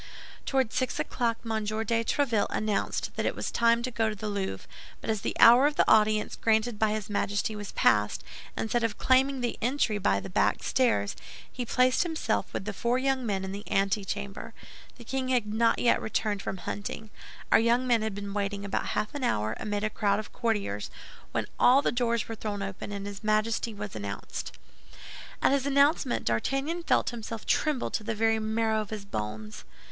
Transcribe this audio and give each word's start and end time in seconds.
Toward 0.47 0.73
six 0.73 0.99
o'clock 0.99 1.37
M. 1.45 1.63
de 1.63 2.03
Tréville 2.03 2.47
announced 2.49 3.15
that 3.15 3.25
it 3.27 3.35
was 3.35 3.51
time 3.51 3.83
to 3.83 3.91
go 3.91 4.09
to 4.09 4.15
the 4.15 4.29
Louvre; 4.29 4.67
but 4.99 5.11
as 5.11 5.21
the 5.21 5.35
hour 5.39 5.67
of 5.67 5.79
audience 5.87 6.35
granted 6.35 6.79
by 6.79 6.89
his 6.89 7.07
Majesty 7.07 7.55
was 7.55 7.71
past, 7.73 8.23
instead 8.57 8.83
of 8.83 8.97
claiming 8.97 9.41
the 9.41 9.59
entrée 9.61 10.01
by 10.01 10.19
the 10.19 10.27
back 10.27 10.63
stairs, 10.63 11.15
he 11.51 11.67
placed 11.67 12.01
himself 12.01 12.51
with 12.51 12.65
the 12.65 12.73
four 12.73 12.97
young 12.97 13.23
men 13.27 13.45
in 13.45 13.51
the 13.51 13.63
antechamber. 13.71 14.55
The 14.97 15.03
king 15.03 15.27
had 15.27 15.45
not 15.53 15.77
yet 15.77 16.01
returned 16.01 16.41
from 16.41 16.57
hunting. 16.57 17.11
Our 17.51 17.59
young 17.59 17.85
men 17.85 18.01
had 18.01 18.15
been 18.15 18.33
waiting 18.33 18.65
about 18.65 18.87
half 18.97 19.13
an 19.13 19.23
hour, 19.23 19.55
amid 19.59 19.83
a 19.83 19.89
crowd 19.91 20.17
of 20.17 20.33
courtiers, 20.33 20.89
when 21.31 21.45
all 21.59 21.83
the 21.83 21.91
doors 21.91 22.27
were 22.27 22.33
thrown 22.33 22.63
open, 22.63 22.91
and 22.91 23.05
his 23.05 23.23
Majesty 23.23 23.71
was 23.71 23.95
announced. 23.95 24.51
At 25.43 25.51
his 25.51 25.67
announcement 25.67 26.25
D'Artagnan 26.25 26.81
felt 26.81 27.11
himself 27.11 27.45
tremble 27.45 27.91
to 27.91 28.03
the 28.03 28.15
very 28.15 28.39
marrow 28.39 28.81
of 28.81 28.89
his 28.89 29.05
bones. 29.05 29.63